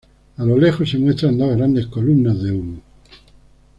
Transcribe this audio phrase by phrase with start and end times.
[0.39, 2.81] A lo lejos se muestra dos grandes columnas de humo.